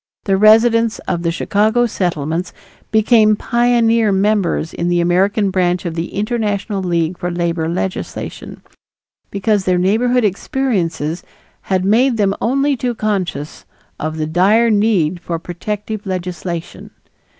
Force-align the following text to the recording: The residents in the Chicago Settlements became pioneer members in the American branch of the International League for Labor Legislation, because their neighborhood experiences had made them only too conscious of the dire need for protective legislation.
The 0.23 0.35
residents 0.35 0.99
in 1.07 1.21
the 1.21 1.29
Chicago 1.29 1.85
Settlements 1.85 2.53
became 2.89 3.35
pioneer 3.35 4.11
members 4.11 4.73
in 4.73 4.87
the 4.87 4.99
American 4.99 5.51
branch 5.51 5.85
of 5.85 5.93
the 5.93 6.15
International 6.15 6.81
League 6.81 7.19
for 7.19 7.29
Labor 7.29 7.69
Legislation, 7.69 8.63
because 9.29 9.65
their 9.65 9.77
neighborhood 9.77 10.25
experiences 10.25 11.21
had 11.69 11.85
made 11.85 12.17
them 12.17 12.33
only 12.41 12.75
too 12.75 12.95
conscious 12.95 13.63
of 13.99 14.17
the 14.17 14.25
dire 14.25 14.71
need 14.71 15.19
for 15.21 15.37
protective 15.37 16.07
legislation. 16.07 16.89